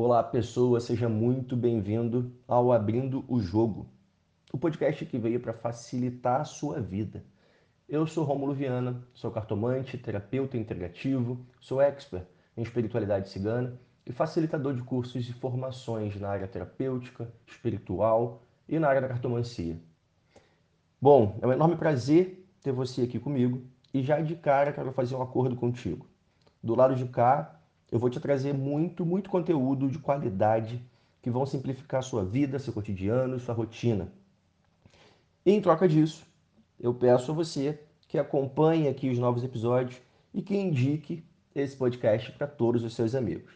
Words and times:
Olá, 0.00 0.22
pessoa, 0.22 0.78
seja 0.78 1.08
muito 1.08 1.56
bem-vindo 1.56 2.32
ao 2.46 2.70
Abrindo 2.70 3.24
o 3.26 3.40
Jogo, 3.40 3.90
o 4.52 4.56
podcast 4.56 5.04
que 5.04 5.18
veio 5.18 5.40
para 5.40 5.52
facilitar 5.52 6.40
a 6.40 6.44
sua 6.44 6.80
vida. 6.80 7.24
Eu 7.88 8.06
sou 8.06 8.22
Romulo 8.22 8.54
Viana, 8.54 9.04
sou 9.12 9.28
cartomante, 9.32 9.98
terapeuta 9.98 10.56
integrativo, 10.56 11.44
sou 11.60 11.80
expert 11.80 12.24
em 12.56 12.62
espiritualidade 12.62 13.28
cigana 13.28 13.76
e 14.06 14.12
facilitador 14.12 14.72
de 14.72 14.84
cursos 14.84 15.28
e 15.28 15.32
formações 15.32 16.14
na 16.14 16.28
área 16.28 16.46
terapêutica, 16.46 17.28
espiritual 17.44 18.44
e 18.68 18.78
na 18.78 18.86
área 18.86 19.00
da 19.00 19.08
cartomancia. 19.08 19.76
Bom, 21.02 21.40
é 21.42 21.46
um 21.48 21.52
enorme 21.52 21.74
prazer 21.74 22.48
ter 22.62 22.70
você 22.70 23.02
aqui 23.02 23.18
comigo 23.18 23.64
e 23.92 24.04
já 24.04 24.20
de 24.20 24.36
cara 24.36 24.72
quero 24.72 24.92
fazer 24.92 25.16
um 25.16 25.22
acordo 25.22 25.56
contigo. 25.56 26.06
Do 26.62 26.76
lado 26.76 26.94
de 26.94 27.04
cá, 27.06 27.57
eu 27.90 27.98
vou 27.98 28.10
te 28.10 28.20
trazer 28.20 28.52
muito, 28.52 29.04
muito 29.04 29.30
conteúdo 29.30 29.88
de 29.88 29.98
qualidade 29.98 30.82
que 31.22 31.30
vão 31.30 31.46
simplificar 31.46 32.00
a 32.00 32.02
sua 32.02 32.24
vida, 32.24 32.58
seu 32.58 32.72
cotidiano, 32.72 33.40
sua 33.40 33.54
rotina. 33.54 34.12
E 35.44 35.52
em 35.52 35.60
troca 35.60 35.88
disso, 35.88 36.26
eu 36.78 36.92
peço 36.94 37.30
a 37.30 37.34
você 37.34 37.80
que 38.06 38.18
acompanhe 38.18 38.88
aqui 38.88 39.08
os 39.10 39.18
novos 39.18 39.42
episódios 39.42 40.00
e 40.32 40.42
que 40.42 40.56
indique 40.56 41.24
esse 41.54 41.76
podcast 41.76 42.32
para 42.32 42.46
todos 42.46 42.84
os 42.84 42.94
seus 42.94 43.14
amigos. 43.14 43.52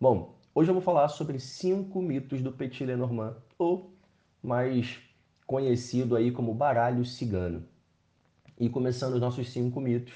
Bom, 0.00 0.34
hoje 0.54 0.70
eu 0.70 0.74
vou 0.74 0.82
falar 0.82 1.08
sobre 1.08 1.38
cinco 1.38 2.02
mitos 2.02 2.42
do 2.42 2.52
Petit 2.52 2.84
Lenormand, 2.84 3.36
ou 3.58 3.94
mais 4.42 4.98
conhecido 5.46 6.16
aí 6.16 6.30
como 6.30 6.52
baralho 6.54 7.04
cigano. 7.04 7.64
E 8.58 8.68
começando 8.68 9.14
os 9.14 9.20
nossos 9.20 9.50
cinco 9.50 9.80
mitos, 9.80 10.14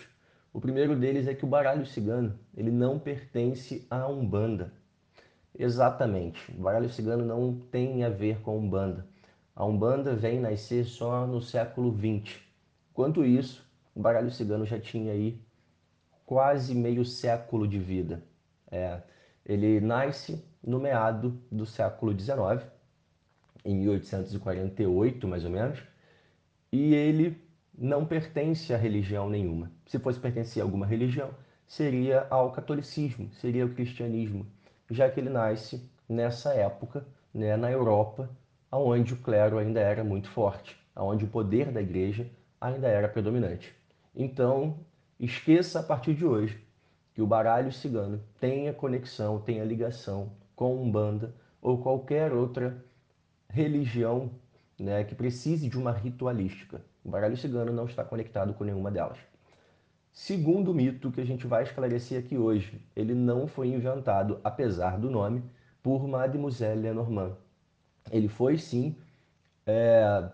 o 0.53 0.61
primeiro 0.61 0.97
deles 0.97 1.27
é 1.27 1.35
que 1.35 1.45
o 1.45 1.49
baralho 1.49 1.87
cigano 1.87 2.39
ele 2.57 2.71
não 2.71 2.99
pertence 2.99 3.87
à 3.91 4.07
Umbanda. 4.09 4.73
Exatamente, 5.57 6.51
o 6.53 6.63
baralho 6.63 6.89
cigano 6.89 7.25
não 7.25 7.59
tem 7.71 8.05
a 8.05 8.09
ver 8.09 8.41
com 8.41 8.51
a 8.51 8.55
Umbanda. 8.55 9.07
A 9.55 9.65
Umbanda 9.65 10.15
vem 10.15 10.41
nascer 10.41 10.85
só 10.85 11.27
no 11.27 11.41
século 11.41 11.95
XX. 11.97 12.41
Enquanto 12.91 13.25
isso, 13.25 13.65
o 13.95 14.01
baralho 14.01 14.31
cigano 14.31 14.65
já 14.65 14.81
tinha 14.81 15.13
aí 15.13 15.41
quase 16.27 16.75
meio 16.75 17.05
século 17.05 17.67
de 17.67 17.79
vida. 17.79 18.23
É, 18.71 19.03
ele 19.45 19.81
nasce 19.81 20.45
no 20.63 20.79
meado 20.79 21.41
do 21.51 21.67
século 21.67 22.19
XIX, 22.19 22.65
em 23.65 23.75
1848 23.77 25.29
mais 25.29 25.45
ou 25.45 25.51
menos, 25.51 25.83
e 26.73 26.95
ele 26.95 27.37
não 27.81 28.05
pertence 28.05 28.75
a 28.75 28.77
religião 28.77 29.31
nenhuma. 29.31 29.73
Se 29.87 29.99
fosse 29.99 30.21
pertencer 30.21 30.63
a 30.63 30.67
alguma 30.67 30.85
religião, 30.85 31.31
seria 31.67 32.27
ao 32.29 32.53
catolicismo, 32.53 33.33
seria 33.33 33.63
ao 33.63 33.71
cristianismo, 33.71 34.47
já 34.91 35.09
que 35.09 35.19
ele 35.19 35.31
nasce 35.31 35.89
nessa 36.07 36.53
época, 36.53 37.07
né, 37.33 37.57
na 37.57 37.71
Europa, 37.71 38.29
onde 38.71 39.15
o 39.15 39.17
clero 39.17 39.57
ainda 39.57 39.81
era 39.81 40.05
muito 40.05 40.29
forte, 40.29 40.77
onde 40.95 41.25
o 41.25 41.29
poder 41.29 41.73
da 41.73 41.81
igreja 41.81 42.31
ainda 42.61 42.87
era 42.87 43.09
predominante. 43.09 43.75
Então, 44.15 44.81
esqueça 45.19 45.81
a 45.81 45.83
partir 45.83 46.13
de 46.13 46.27
hoje 46.27 46.63
que 47.15 47.23
o 47.23 47.27
baralho 47.27 47.73
cigano 47.73 48.23
tenha 48.39 48.75
conexão, 48.75 49.41
tenha 49.41 49.65
ligação 49.65 50.33
com 50.55 50.77
Umbanda 50.77 51.35
ou 51.63 51.79
qualquer 51.79 52.31
outra 52.33 52.85
religião 53.49 54.31
né, 54.79 55.03
que 55.03 55.15
precise 55.15 55.67
de 55.67 55.79
uma 55.79 55.93
ritualística. 55.93 56.83
O 57.05 57.11
baralho 57.11 57.37
cigano 57.37 57.73
não 57.73 57.87
está 57.87 58.05
conectado 58.05 58.55
com 58.55 58.65
nenhuma 58.65 58.91
delas. 58.91 59.19
Segundo 60.13 60.75
mito 60.75 61.11
que 61.11 61.21
a 61.21 61.25
gente 61.25 61.47
vai 61.47 61.63
esclarecer 61.63 62.19
aqui 62.19 62.37
hoje, 62.37 62.85
ele 62.97 63.15
não 63.15 63.47
foi 63.47 63.69
inventado, 63.69 64.41
apesar 64.43 64.99
do 64.99 65.09
nome, 65.09 65.43
por 65.83 66.07
Mademoiselle 66.07 66.83
Lenormand. 66.83 67.37
Ele 68.11 68.29
foi 68.29 68.59
sim 68.59 68.97
é, 69.67 70.29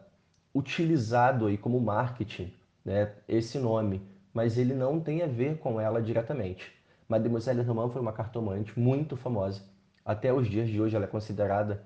utilizado 0.55 1.47
aí 1.47 1.59
como 1.59 1.79
marketing, 1.81 2.53
né, 2.85 3.13
esse 3.29 3.59
nome, 3.59 4.03
mas 4.33 4.57
ele 4.57 4.75
não 4.75 4.99
tem 4.99 5.23
a 5.23 5.27
ver 5.27 5.59
com 5.59 5.81
ela 5.81 6.01
diretamente. 6.01 6.73
Mademoiselle 7.09 7.61
Lenormand 7.61 7.91
foi 7.91 8.01
uma 8.01 8.13
cartomante 8.13 8.79
muito 8.79 9.17
famosa. 9.17 9.63
Até 10.05 10.33
os 10.33 10.49
dias 10.49 10.69
de 10.69 10.81
hoje 10.81 10.97
ela 10.97 11.05
é 11.05 11.09
considerada 11.09 11.83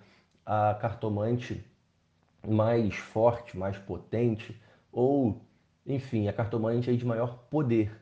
a 0.47 0.75
cartomante 0.81 1.65
mais 2.47 2.95
forte, 2.97 3.59
mais 3.59 3.77
potente, 3.77 4.59
ou, 4.93 5.41
enfim, 5.87 6.29
a 6.29 6.33
cartomante 6.33 6.97
de 6.97 7.05
maior 7.05 7.39
poder, 7.51 7.93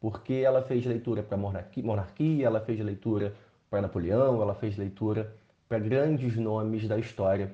porque 0.00 0.34
ela 0.34 0.62
fez 0.62 0.84
leitura 0.84 1.22
para 1.22 1.36
monarquia, 1.36 2.46
ela 2.46 2.60
fez 2.60 2.80
leitura 2.80 3.34
para 3.68 3.82
Napoleão, 3.82 4.40
ela 4.42 4.54
fez 4.54 4.76
leitura 4.76 5.36
para 5.68 5.78
grandes 5.78 6.36
nomes 6.36 6.88
da 6.88 6.98
história 6.98 7.52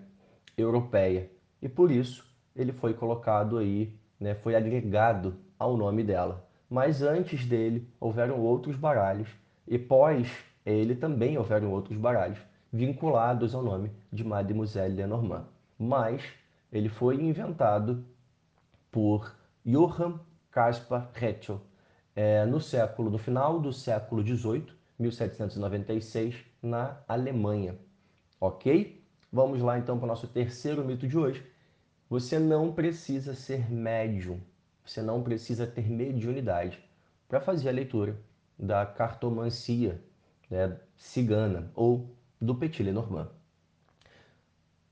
europeia. 0.57 1.31
E 1.61 1.69
por 1.69 1.91
isso 1.91 2.25
ele 2.55 2.73
foi 2.73 2.95
colocado 2.95 3.59
aí, 3.59 3.93
né, 4.19 4.35
foi 4.35 4.55
agregado 4.55 5.37
ao 5.59 5.77
nome 5.77 6.03
dela. 6.03 6.47
Mas 6.71 7.03
antes 7.03 7.45
dele 7.45 7.87
houveram 8.01 8.41
outros 8.41 8.77
baralhos 8.77 9.29
e 9.69 9.79
pós 9.79 10.29
ele 10.65 10.97
também 10.97 11.39
houveram 11.39 11.71
outros 11.71 11.97
baralhos 11.97 12.39
vinculados 12.73 13.55
ao 13.55 13.63
nome 13.63 13.91
de 14.13 14.25
Mademoiselle 14.25 14.97
Lenormand. 14.97 15.45
Mas 15.79 16.23
ele 16.73 16.89
foi 16.89 17.17
inventado 17.17 18.05
por 18.97 19.37
Johann 19.63 20.19
Caspar 20.51 21.11
Rätschel 21.13 21.61
é, 22.15 22.47
no 22.47 22.59
século, 22.59 23.11
no 23.11 23.19
final 23.19 23.61
do 23.61 23.71
século 23.71 24.27
XVIII, 24.27 24.69
1796, 24.99 26.37
na 26.63 26.99
Alemanha. 27.07 27.79
Ok? 28.41 29.05
Vamos 29.31 29.61
lá 29.61 29.79
então 29.79 29.99
para 29.99 30.07
o 30.07 30.09
nosso 30.09 30.27
terceiro 30.27 30.83
mito 30.83 31.07
de 31.07 31.19
hoje. 31.19 31.47
Você 32.09 32.39
não 32.39 32.73
precisa 32.73 33.35
ser 33.35 33.71
médium, 33.71 34.41
você 34.83 35.03
não 35.03 35.23
precisa 35.23 35.67
ter 35.67 35.87
mediunidade 35.91 36.83
para 37.29 37.39
fazer 37.39 37.69
a 37.69 37.73
leitura 37.73 38.19
da 38.59 38.87
cartomancia 38.87 40.03
né, 40.49 40.75
cigana 40.97 41.71
ou 41.75 42.17
do 42.41 42.55
Petit 42.55 42.83
Lenormand. 42.83 43.29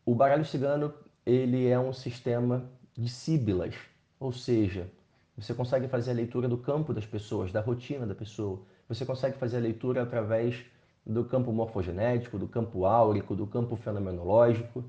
O 0.05 0.15
baralho 0.15 0.45
cigano 0.45 0.93
ele 1.25 1.67
é 1.67 1.81
um 1.81 1.95
sistema 1.95 2.71
de 2.95 3.09
síbilas, 3.09 3.75
ou 4.25 4.33
seja, 4.33 4.91
você 5.37 5.53
consegue 5.53 5.87
fazer 5.87 6.13
a 6.13 6.15
leitura 6.15 6.49
do 6.49 6.57
campo 6.57 6.95
das 6.95 7.05
pessoas, 7.05 7.53
da 7.53 7.61
rotina 7.61 8.07
da 8.07 8.15
pessoa. 8.15 8.63
Você 8.89 9.05
consegue 9.05 9.37
fazer 9.37 9.59
a 9.59 9.61
leitura 9.61 10.03
através 10.03 10.65
do 11.05 11.27
campo 11.27 11.53
morfogenético, 11.53 12.39
do 12.39 12.49
campo 12.49 12.87
áurico, 12.87 13.37
do 13.37 13.47
campo 13.47 13.77
fenomenológico. 13.77 14.83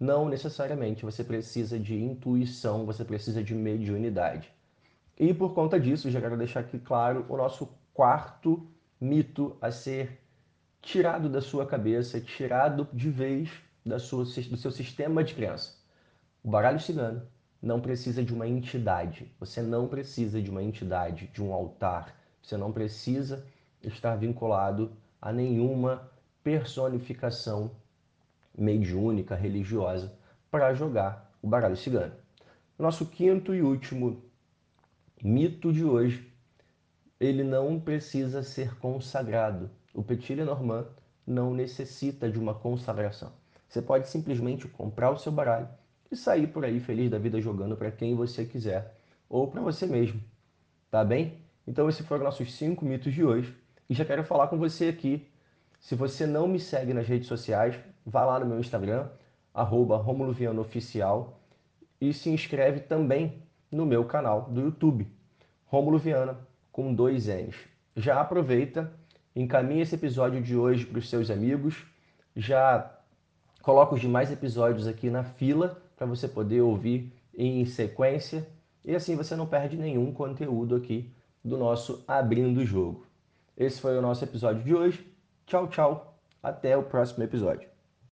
Não 0.00 0.28
necessariamente 0.28 1.04
você 1.04 1.22
precisa 1.22 1.78
de 1.78 1.94
intuição, 1.94 2.84
você 2.84 3.04
precisa 3.04 3.40
de 3.40 3.54
mediunidade. 3.54 4.52
E 5.16 5.32
por 5.32 5.54
conta 5.54 5.78
disso, 5.78 6.10
já 6.10 6.20
quero 6.20 6.36
deixar 6.36 6.60
aqui 6.60 6.80
claro 6.80 7.24
o 7.28 7.36
nosso 7.36 7.68
quarto 7.94 8.66
mito 9.00 9.56
a 9.60 9.70
ser 9.70 10.18
tirado 10.80 11.28
da 11.28 11.40
sua 11.40 11.64
cabeça, 11.64 12.20
tirado 12.20 12.88
de 12.92 13.08
vez 13.10 13.48
da 13.86 14.00
sua, 14.00 14.24
do 14.24 14.56
seu 14.56 14.72
sistema 14.72 15.22
de 15.22 15.34
crença. 15.34 15.76
O 16.42 16.50
baralho 16.50 16.80
cigano 16.80 17.22
não 17.62 17.80
precisa 17.80 18.24
de 18.24 18.34
uma 18.34 18.48
entidade. 18.48 19.30
Você 19.38 19.62
não 19.62 19.86
precisa 19.86 20.42
de 20.42 20.50
uma 20.50 20.62
entidade, 20.62 21.28
de 21.32 21.40
um 21.40 21.52
altar. 21.52 22.12
Você 22.42 22.56
não 22.56 22.72
precisa 22.72 23.46
estar 23.80 24.16
vinculado 24.16 24.90
a 25.20 25.32
nenhuma 25.32 26.10
personificação 26.42 27.70
mediúnica, 28.58 29.36
religiosa, 29.36 30.12
para 30.50 30.74
jogar 30.74 31.32
o 31.40 31.46
baralho 31.46 31.76
cigano. 31.76 32.12
Nosso 32.76 33.06
quinto 33.06 33.54
e 33.54 33.62
último 33.62 34.20
mito 35.22 35.72
de 35.72 35.84
hoje, 35.84 36.28
ele 37.20 37.44
não 37.44 37.78
precisa 37.78 38.42
ser 38.42 38.76
consagrado. 38.78 39.70
O 39.94 40.02
Petit 40.02 40.34
Lenormand 40.34 40.88
não 41.24 41.54
necessita 41.54 42.28
de 42.28 42.40
uma 42.40 42.54
consagração. 42.54 43.32
Você 43.68 43.80
pode 43.80 44.08
simplesmente 44.08 44.66
comprar 44.66 45.12
o 45.12 45.18
seu 45.18 45.30
baralho 45.30 45.68
e 46.12 46.16
sair 46.16 46.46
por 46.46 46.64
aí 46.64 46.78
feliz 46.78 47.10
da 47.10 47.18
vida 47.18 47.40
jogando 47.40 47.76
para 47.76 47.90
quem 47.90 48.14
você 48.14 48.44
quiser 48.44 48.94
ou 49.28 49.48
para 49.48 49.62
você 49.62 49.86
mesmo, 49.86 50.20
tá 50.90 51.02
bem? 51.02 51.38
Então 51.66 51.88
esses 51.88 52.06
foram 52.06 52.24
nossos 52.24 52.52
cinco 52.54 52.84
mitos 52.84 53.14
de 53.14 53.24
hoje 53.24 53.56
e 53.88 53.94
já 53.94 54.04
quero 54.04 54.22
falar 54.22 54.48
com 54.48 54.58
você 54.58 54.88
aqui. 54.88 55.26
Se 55.80 55.94
você 55.94 56.26
não 56.26 56.46
me 56.46 56.60
segue 56.60 56.92
nas 56.92 57.08
redes 57.08 57.26
sociais, 57.26 57.74
vá 58.04 58.24
lá 58.24 58.38
no 58.38 58.46
meu 58.46 58.60
Instagram, 58.60 59.08
arroba 59.54 59.96
Oficial 60.60 61.40
e 62.00 62.12
se 62.12 62.28
inscreve 62.28 62.80
também 62.80 63.42
no 63.70 63.86
meu 63.86 64.04
canal 64.04 64.42
do 64.42 64.60
YouTube, 64.60 65.10
Romulo 65.66 65.98
Viana, 65.98 66.38
com 66.70 66.92
dois 66.92 67.26
N's. 67.26 67.56
Já 67.96 68.20
aproveita, 68.20 68.92
encaminha 69.34 69.82
esse 69.82 69.94
episódio 69.94 70.42
de 70.42 70.56
hoje 70.56 70.84
para 70.84 70.98
os 70.98 71.08
seus 71.08 71.30
amigos, 71.30 71.86
já 72.36 72.98
coloca 73.62 73.94
os 73.94 74.00
demais 74.00 74.30
episódios 74.30 74.86
aqui 74.86 75.08
na 75.08 75.24
fila 75.24 75.81
para 76.02 76.06
você 76.08 76.26
poder 76.26 76.60
ouvir 76.62 77.12
em 77.32 77.64
sequência 77.64 78.48
e 78.84 78.92
assim 78.92 79.14
você 79.14 79.36
não 79.36 79.46
perde 79.46 79.76
nenhum 79.76 80.12
conteúdo 80.12 80.74
aqui 80.74 81.14
do 81.44 81.56
nosso 81.56 82.02
Abrindo 82.08 82.58
o 82.58 82.66
Jogo. 82.66 83.06
Esse 83.56 83.80
foi 83.80 83.96
o 83.96 84.02
nosso 84.02 84.24
episódio 84.24 84.64
de 84.64 84.74
hoje. 84.74 85.06
Tchau, 85.46 85.68
tchau. 85.68 86.18
Até 86.42 86.76
o 86.76 86.82
próximo 86.82 87.22
episódio. 87.22 87.71